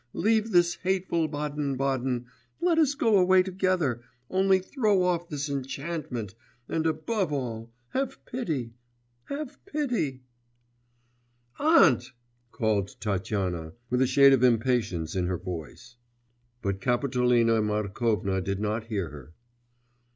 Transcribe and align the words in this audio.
Leave 0.13 0.49
this 0.49 0.77
hateful 0.77 1.27
Baden 1.27 1.77
Baden, 1.77 2.25
let 2.59 2.79
us 2.79 2.95
go 2.95 3.19
away 3.19 3.43
together, 3.43 4.01
only 4.31 4.57
throw 4.57 5.03
off 5.03 5.29
this 5.29 5.47
enchantment, 5.47 6.33
and, 6.67 6.87
above 6.87 7.31
all, 7.31 7.69
have 7.89 8.17
pity, 8.25 8.73
have 9.25 9.63
pity' 9.63 10.23
'Aunt!' 11.59 12.13
called 12.51 12.95
Tatyana, 12.99 13.73
with 13.91 14.01
a 14.01 14.07
shade 14.07 14.33
of 14.33 14.41
impatience 14.43 15.15
in 15.15 15.27
her 15.27 15.37
voice. 15.37 15.97
But 16.63 16.81
Kapitolina 16.81 17.61
Markovna 17.61 18.41
did 18.41 18.59
not 18.59 18.85
hear 18.85 19.09
her. 19.11 19.33